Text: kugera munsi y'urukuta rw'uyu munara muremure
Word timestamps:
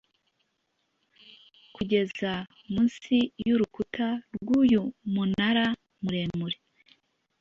kugera 1.75 2.33
munsi 2.71 3.15
y'urukuta 3.47 4.07
rw'uyu 4.35 4.81
munara 5.13 5.65
muremure 6.03 6.57